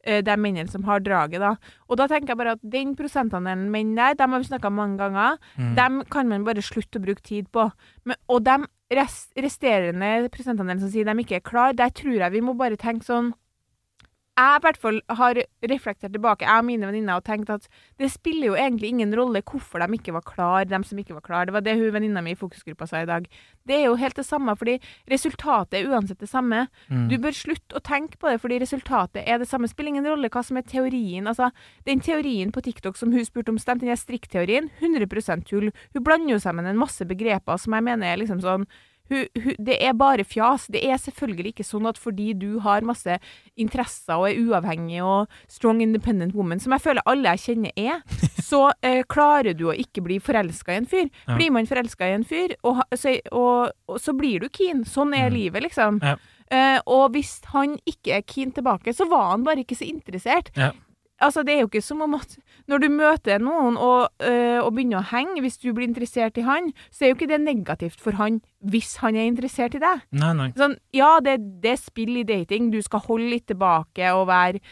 [0.04, 1.54] eh, de mennene som har draget, da.
[1.88, 4.98] Og da tenker jeg bare at den prosentandelen menn der, dem har vi snakka mange
[4.98, 5.74] ganger, Mm.
[5.76, 7.70] dem kan man bare slutte å bruke tid på.
[8.04, 8.56] Men, og de
[8.92, 12.76] rest, resterende prosentandelen som sier de ikke er klar, der tror jeg vi må bare
[12.76, 13.32] tenke sånn
[14.32, 17.66] jeg i hvert fall har reflektert tilbake, jeg og mine venninner, og tenkt at
[18.00, 21.24] det spiller jo egentlig ingen rolle hvorfor de ikke var klar, de som ikke var
[21.26, 21.46] klar.
[21.46, 23.26] Det var det hun venninna mi i fokusgruppa sa i dag.
[23.68, 24.78] Det er jo helt det samme, fordi
[25.12, 26.64] resultatet er uansett det samme.
[26.88, 27.10] Mm.
[27.12, 29.68] Du bør slutte å tenke på det, fordi resultatet er det samme.
[29.68, 31.28] Spiller ingen rolle hva som er teorien.
[31.28, 31.50] Altså,
[31.84, 35.68] den teorien på TikTok som hun spurte om stemte, den strikkteorien, 100 tull.
[35.92, 38.64] Hun blander jo sammen en masse begreper som jeg mener er liksom sånn
[39.10, 40.66] hun, hun, det er bare fjas.
[40.72, 43.18] Det er selvfølgelig ikke sånn at fordi du har masse
[43.60, 48.00] interesser og er uavhengig og strong independent woman, som jeg føler alle jeg kjenner er,
[48.50, 51.08] så eh, klarer du å ikke bli forelska i en fyr.
[51.26, 51.36] Ja.
[51.36, 54.84] Blir man forelska i en fyr, og, så, og, og så blir du keen.
[54.88, 55.34] Sånn er Mm.
[55.36, 55.98] livet, liksom.
[56.02, 56.16] Ja.
[56.52, 60.50] Eh, og hvis han ikke er keen tilbake, så var han bare ikke så interessert.
[60.58, 60.72] Ja.
[61.22, 62.36] Altså, det er jo ikke som om at
[62.70, 66.46] når du møter noen og, øh, og begynner å henge, hvis du blir interessert i
[66.46, 68.40] han, så er jo ikke det negativt for han
[68.72, 70.06] hvis han er interessert i deg.
[70.14, 70.48] Nei, nei.
[70.58, 74.62] Sånn, ja, det, det er spill i dating, du skal holde litt tilbake og være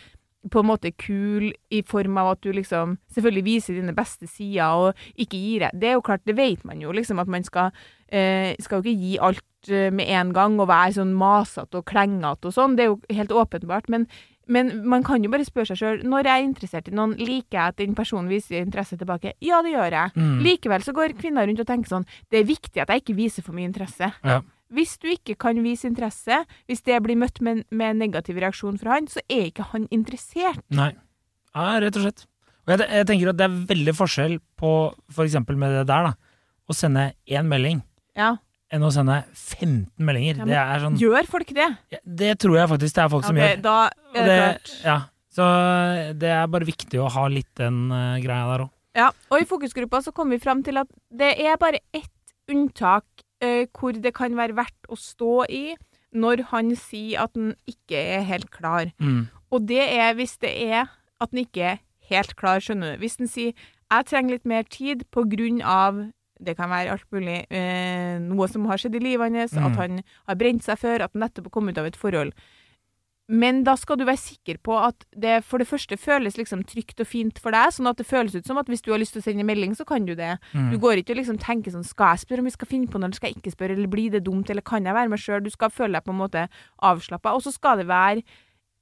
[0.48, 4.86] på en måte kul i form av at du liksom selvfølgelig viser dine beste sider
[4.86, 5.76] og ikke gir deg.
[5.82, 7.74] Det er jo klart, det vet man jo, liksom, at man skal,
[8.08, 11.88] øh, skal jo ikke gi alt eh, med en gang og være sånn masete og
[11.90, 14.08] klengete og sånn, det er jo helt åpenbart, men
[14.50, 17.56] men man kan jo bare spørre seg sjøl når jeg er interessert i noen, liker
[17.56, 19.34] jeg at den personen viser interesse tilbake?
[19.44, 20.14] Ja, det gjør jeg.
[20.16, 20.40] Mm.
[20.46, 23.46] Likevel så går kvinner rundt og tenker sånn Det er viktig at jeg ikke viser
[23.46, 24.10] for mye interesse.
[24.26, 24.40] Ja.
[24.70, 28.78] Hvis du ikke kan vise interesse, hvis det blir møtt med, med en negativ reaksjon
[28.78, 30.62] fra han, så er ikke han interessert.
[30.70, 30.92] Nei.
[31.54, 32.26] Ja, rett og slett.
[32.66, 34.74] Og jeg, jeg tenker at det er veldig forskjell på
[35.10, 36.36] for eksempel med det der, da.
[36.70, 37.80] Å sende én melding
[38.18, 38.36] Ja.
[38.70, 40.42] Enn å sende 15 meldinger.
[40.42, 41.68] Ja, det er sånn Gjør folk det?
[42.04, 43.62] Det tror jeg faktisk det er folk som Ok, gjør.
[43.64, 44.74] Da er det, klart.
[44.85, 44.98] ja.
[45.30, 45.46] Så
[46.18, 48.72] det er bare viktig å ha litt den uh, greia der òg.
[48.98, 53.06] Ja, og i fokusgruppa så kom vi fram til at det er bare ett unntak
[53.44, 55.64] uh, hvor det kan være verdt å stå i
[56.11, 58.90] når han sier at han ikke er helt klar.
[58.98, 59.28] Mm.
[59.54, 61.78] Og det er hvis det er at han ikke er
[62.11, 63.04] helt klar, skjønner du.
[63.04, 67.46] Hvis han sier 'jeg trenger litt mer tid av' det kan være alt mulig.
[67.50, 69.66] Eh, noe som har skjedd i livet hans, Mm.
[69.66, 72.33] at han har brent seg før, at han nettopp har kommet ut av et forhold.
[73.31, 76.98] Men da skal du være sikker på at det for det første føles liksom trygt
[76.98, 79.12] og fint for deg, sånn at det føles ut som at hvis du har lyst
[79.14, 80.33] til å sende en melding, så kan du det.
[80.53, 80.72] Mm.
[80.72, 82.98] Du går ikke og liksom tenker sånn Skal jeg spørre om vi skal finne på
[82.98, 85.20] noe, eller skal jeg ikke spørre, eller blir det dumt, eller kan jeg være meg
[85.22, 85.44] sjøl?
[85.44, 86.48] Du skal føle deg på en måte
[86.83, 87.31] avslappa.
[87.37, 88.24] Og så skal det være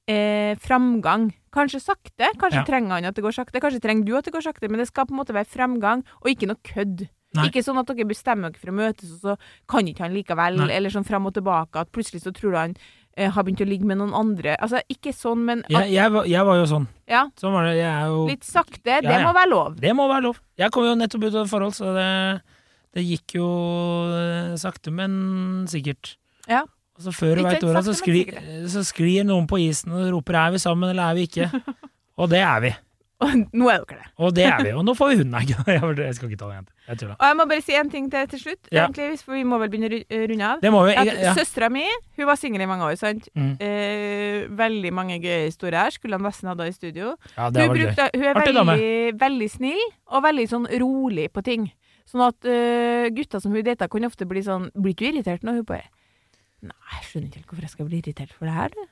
[0.09, 1.29] eh, framgang.
[1.53, 2.63] Kanskje sakte, kanskje Ja.
[2.65, 4.87] trenger han at det går sakte, kanskje trenger du at det går sakte, men det
[4.87, 7.07] skal på en måte være framgang, og ikke noe kødd.
[7.37, 7.43] Nei.
[7.49, 9.35] Ikke sånn at dere bestemmer dere for å møtes, og så
[9.69, 10.69] kan ikke han likevel, Nei.
[10.73, 12.73] eller sånn fram og tilbake, at plutselig så tror du han
[13.15, 14.55] eh, har begynt å ligge med noen andre.
[14.57, 16.87] Altså, ikke sånn, men at, Jeg, jeg, var- jeg var jo sånn.
[17.07, 17.75] ja, Sånn var det.
[17.77, 18.81] Jeg er jo litt sakte.
[18.81, 19.27] Det Ja, ja.
[19.27, 19.75] må være lov.
[19.79, 20.39] Det må være lov.
[20.57, 22.41] Jeg kom jo nettopp ut av et forhold, så det,
[22.97, 23.47] det gikk jo
[24.09, 26.15] eh, sakte, men sikkert.
[26.47, 26.63] Ja.
[26.97, 27.85] Og så før du veit ordet,
[28.73, 31.63] så sklir noen på isen og roper 'er vi sammen', eller 'er vi ikke'?
[32.19, 32.75] Og det er vi.
[33.19, 34.09] Og nå er dere det.
[34.23, 34.69] Og det er vi.
[34.79, 35.33] Og nå får vi hund.
[35.33, 36.67] Nei, jeg skal ikke ta det igjen.
[36.87, 37.15] Jeg tulla.
[37.17, 38.85] Og jeg må bare si en ting til til slutt, Ja.
[38.85, 40.61] egentlig, for vi må vel begynne å runde av.
[40.63, 40.93] Det må vi.
[40.95, 41.33] Jeg, ja.
[41.35, 41.83] Søstera mi
[42.15, 43.27] hun var singel i mange år, sant.
[43.35, 43.51] Mm.
[43.59, 45.91] Eh, veldig mange gøye historier her.
[45.95, 47.15] Skulle han Vesten hadde i studio.
[47.35, 51.43] ja, det Hun, brukte, hun er Artig veldig, veldig snill og veldig sånn rolig på
[51.43, 51.67] ting.
[52.09, 55.59] Sånn at uh, gutter som hun data, kunne ofte bli sånn Blir du irritert når
[55.59, 55.85] hun bare
[56.65, 58.87] Nei, jeg skjønner ikke hvorfor jeg skal bli irritert for det her, du.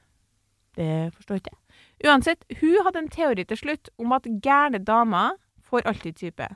[0.77, 1.59] Det forstår ikke jeg.
[2.05, 6.49] Uansett, hun hadde en teori til slutt om at gærne damer får alltid type.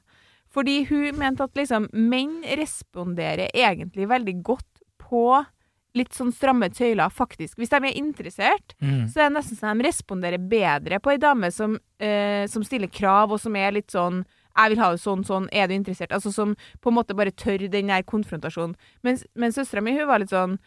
[0.52, 5.46] Fordi hun mente at liksom menn responderer egentlig veldig godt på
[5.96, 7.58] litt sånn stramme tøyler, faktisk.
[7.60, 9.08] Hvis de er interessert, Mm.
[9.12, 12.88] så er det nesten som de responderer bedre på ei dame som, eh, som stiller
[12.88, 14.26] krav, og som er litt sånn
[14.58, 15.48] 'Jeg vil ha det sånn, sånn.
[15.52, 18.76] Er du interessert?' Altså som på en måte bare tør den der konfrontasjonen.
[19.04, 20.60] Mens, mens søstera mi, hun var litt sånn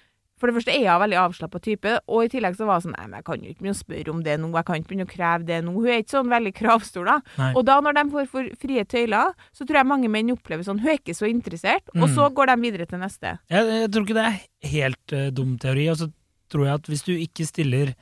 [0.45, 2.97] For det første er hun veldig avslappa type, og i tillegg så var hun sånn
[2.99, 4.51] 'Nei, men jeg kan jo ikke begynne å spørre om det nå.
[4.53, 7.17] Jeg kan ikke begynne å kreve det nå.' Hun er ikke sånn veldig kravstor, da.
[7.39, 7.53] Nei.
[7.57, 10.81] Og da, når de får for frie tøyler, så tror jeg mange menn opplever sånn
[10.85, 12.15] 'Hun er ikke så interessert', og Mm.
[12.15, 13.39] så går de videre til neste.
[13.49, 15.89] Jeg, jeg tror ikke det er helt uh, dum teori.
[15.89, 16.13] Og så
[16.53, 17.95] tror jeg at hvis du ikke stiller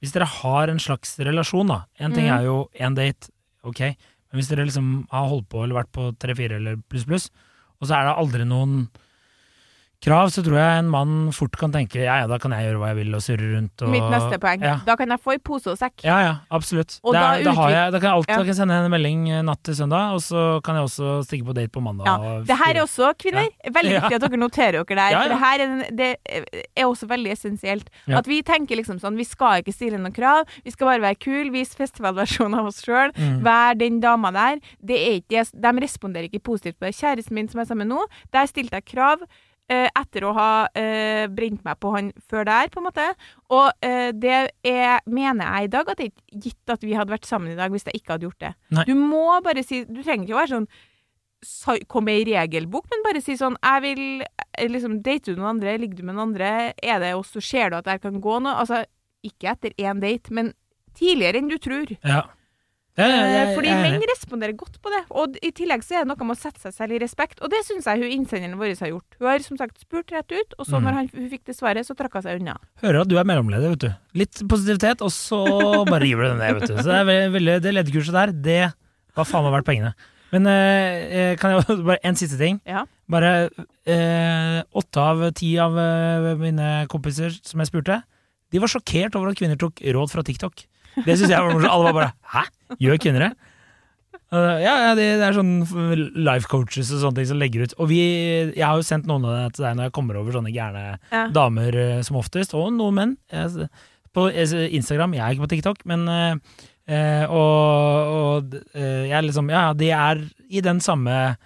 [0.00, 2.40] Hvis dere har en slags relasjon, da En ting Mm.
[2.40, 3.28] er jo én date,
[3.62, 7.30] ok, men hvis dere liksom har holdt på eller vært på tre-fire eller pluss pluss,
[7.80, 8.88] og så er det aldri noen
[10.02, 12.78] krav, så tror jeg en mann fort kan tenke ja ja, da kan jeg gjøre
[12.82, 14.62] hva jeg vil og surre rundt og Mitt neste poeng.
[14.66, 14.76] Ja.
[14.86, 16.02] Da kan jeg få i pose og sekk.
[16.04, 16.96] Ja, ja, absolutt.
[17.04, 18.38] Da er, da, har jeg, da kan jeg alltid Ja.
[18.42, 21.46] kan jeg sende en melding eh, natt til søndag, og så kan jeg også stikke
[21.46, 22.06] på date på mandag.
[22.10, 25.18] Ja, Det her er også, kvinner, veldig viktig at dere noterer dere der.
[25.22, 26.10] For det her er, det
[26.76, 27.88] er også veldig essensielt.
[28.08, 31.20] At vi tenker liksom sånn, vi skal ikke stille noen krav, vi skal bare være
[31.22, 33.42] kul, vise festivalversjonen av oss sjøl, Mm.
[33.44, 34.58] være den dama der.
[34.82, 36.94] Det er ikke, de responderer ikke positivt på det.
[36.98, 39.22] Kjæresten min som er sammen med nå, der stilte jeg krav.
[39.70, 43.08] Eh, etter å ha eh, brent meg på han før der, på en måte.
[43.52, 46.96] Og eh, det er, mener jeg i dag at det er ikke gitt at vi
[46.98, 48.54] hadde vært sammen i dag hvis jeg ikke hadde gjort det.
[48.78, 48.86] Nei.
[48.88, 50.72] Du må bare si Du trenger ikke å være sånn
[51.90, 54.02] komme i regelbok, men bare si sånn Jeg vil
[54.70, 55.72] liksom Dater du noen andre?
[55.80, 56.50] Ligger du med noen andre?
[56.78, 57.32] Er det oss?
[57.42, 58.54] Ser du at det kan gå noe?
[58.62, 58.84] Altså,
[59.26, 60.52] ikke etter én date, men
[60.98, 61.90] tidligere enn du tror.
[62.06, 62.24] Ja.
[62.98, 64.98] Ja, ja, ja, jeg- Fordi menn responderer godt på det.
[65.16, 67.48] Og i tillegg så er det noe med å sette seg selv i respekt, og
[67.48, 69.16] det syns jeg hun innsenderen vår har gjort.
[69.18, 70.82] Hun har som sagt spurt rett ut, og så Mm.
[70.84, 72.56] når han, hun fikk det svaret, så trakk hun seg unna.
[72.82, 73.94] Hører at du er mellomleder, vet du.
[74.14, 75.40] Litt positivitet, og så
[75.88, 76.76] bare river du den ned, vet du.
[76.76, 78.74] Så det, er veldig, det lederkurset der, det
[79.16, 79.94] var faen meg verdt pengene.
[80.32, 82.60] Men eh, kan jeg bare en siste ting?
[82.68, 82.84] Ja.
[83.08, 83.48] Bare
[83.86, 88.02] eh, åtte av ti av eh, mine kompiser som jeg spurte,
[88.52, 90.66] de var sjokkert over at kvinner tok råd fra TikTok.
[91.06, 91.72] Det syns jeg var morsomt.
[91.72, 92.44] Alle var bare Hæ?
[92.82, 93.32] Gjør kvinner det?
[94.32, 95.50] Ja, ja det, det er sånn
[96.24, 97.74] life coaches og sånne ting som legger ut.
[97.84, 97.98] Og vi,
[98.56, 100.84] jeg har jo sendt noen av det til deg når jeg kommer over sånne gærne
[101.12, 101.26] Ja.
[101.36, 103.12] damer eh, som oftest, og noen menn.
[103.32, 103.68] Jeg,
[104.16, 106.34] på Instagram, jeg er ikke på TikTok, men eh,
[106.88, 111.36] eh, Og, og eh, jeg er liksom Ja, de er i den samme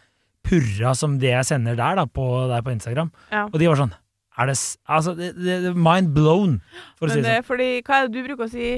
[0.46, 3.10] purra som det jeg sender der, da, på, der på Instagram.
[3.34, 3.48] Ja.
[3.50, 3.94] Og de var sånn
[4.38, 4.54] Er det
[4.86, 6.60] Altså, det, det, mind blown,
[6.98, 7.48] for å si Men det det sånn.
[7.50, 8.70] fordi Hva er det du bruker å si?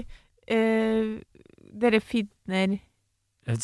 [0.49, 1.19] Eh,
[1.79, 2.79] dere finner sånn.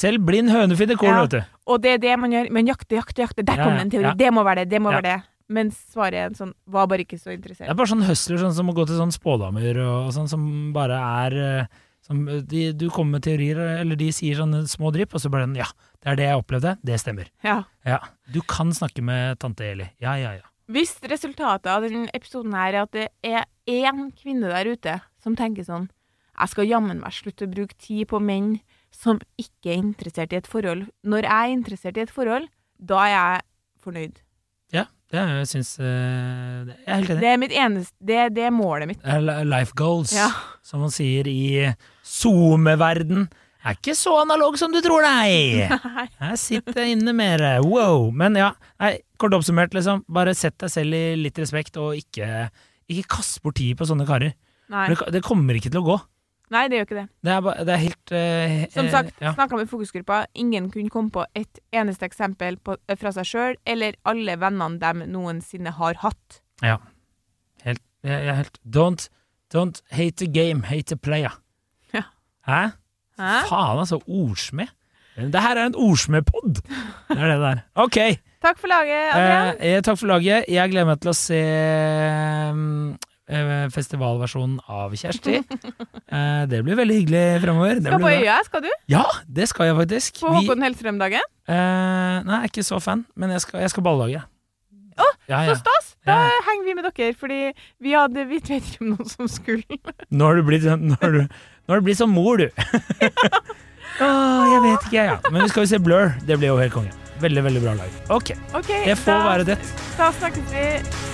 [0.01, 1.23] Selv blind høne finner korn, Ja.
[1.27, 1.45] vet du.
[1.67, 2.51] Og det er det man gjør.
[2.51, 3.45] Man jakter, jakter, jakter.
[3.45, 4.03] Der Ja, kom det en teori.
[4.05, 4.15] ja.
[4.15, 4.69] Det må være det.
[4.71, 5.23] Det må være det.
[5.51, 7.67] Mens svaret er en sånn var bare ikke så interessert.
[7.69, 10.73] Det er bare sånn høsler sånn som å gå til sånn spådamer og, sånn, som
[10.73, 11.67] bare er eh,
[12.01, 15.31] som, eh, de, Du kommer med teorier, eller de sier sånne små drypp, og så
[15.31, 15.67] bare den, Ja,
[16.01, 16.79] det er det jeg opplevde.
[16.83, 17.27] Det stemmer.
[17.43, 17.65] Ja.
[17.85, 17.99] Ja.
[18.33, 19.91] Du kan snakke med tante Eli.
[20.01, 20.43] Ja, ja, ja.
[20.71, 25.37] Hvis resultatet av denne episoden her er at det er én kvinne der ute som
[25.37, 25.91] tenker sånn
[26.35, 28.57] Jeg skal jammen meg slutte å bruke tid på menn
[28.95, 30.87] som ikke er interessert i et forhold.
[31.07, 33.43] Når jeg er interessert i et forhold, da er jeg
[33.85, 34.17] fornøyd.
[34.75, 37.21] Ja, det er, jeg syns eh, det- Jeg er helt enig.
[37.21, 39.03] Det er mitt eneste Det, det er målet mitt.
[39.47, 40.31] Life goals, Ja.
[40.63, 43.29] som man sier i SoMe-verden.
[43.65, 45.65] Er ikke så analog som du tror, nei!
[46.21, 47.41] Her sitter jeg inne mer.
[47.65, 48.11] Wow.
[48.13, 48.51] Men ja,
[48.83, 50.03] nei, kort oppsummert, liksom.
[50.13, 52.51] Bare sett deg selv i litt respekt, og ikke,
[52.93, 54.35] ikke kast bort tid på sånne karer.
[54.73, 54.89] Nei.
[54.93, 55.97] Det, det kommer ikke til å gå.
[56.55, 57.05] Nei, det gjør ikke det.
[57.27, 59.33] Det er, ba- det er helt eh, Som eh, sagt, ja.
[59.35, 60.21] snakka med fokusgruppa.
[60.39, 65.09] Ingen kunne komme på et eneste eksempel på, fra seg sjøl eller alle vennene de
[65.11, 66.41] noensinne har hatt.
[66.63, 69.09] Helt, jeg, er helt Don't,
[69.55, 71.35] don't hate the game, hate the player.
[71.95, 72.05] Ja.
[72.47, 72.63] Hæ?
[73.19, 73.33] Hæ?
[73.51, 73.99] Faen, altså.
[74.07, 74.71] Ordsmed.
[75.15, 76.57] Det her er en ordsmedpod!
[77.09, 77.59] Det er det det er.
[77.79, 77.99] Ok.
[78.43, 79.51] Takk for laget, Adrian.
[79.61, 80.45] Eh, eh, takk for laget.
[80.51, 81.39] Jeg gleder meg til å se
[82.53, 83.14] mm, eh,
[83.73, 85.39] festivalversjonen av Kjersti.
[85.41, 87.81] Eh, det blir veldig hyggelig fremover.
[87.81, 88.71] Det Skal på øya, skal du?
[88.93, 90.21] Ja, det skal jeg faktisk.
[90.21, 91.25] På Vi- Håkon Hellstrøm-dagen?
[91.49, 94.23] eh, nei, jeg er ikke så fan, men jeg skal, jeg skal ballage.
[94.95, 95.55] Å, ja, Så ja.
[95.59, 95.89] stas!
[96.07, 96.31] Da Ja.
[96.47, 99.65] henger vi med dere, fordi vi hadde Vi vet ikke om noen som skulle.
[100.13, 102.47] Nå har du blitt, nå har du, nå har du blitt som mor, du.
[104.05, 105.17] oh, jeg vet ikke, ja.
[105.33, 106.15] Men vi skal jo se Blur.
[106.27, 106.93] Det blir jo helt konge.
[107.25, 107.91] Veldig, veldig bra lag.
[108.11, 109.59] Ok, okay det får da, være det.
[109.97, 111.14] da snakkes vi.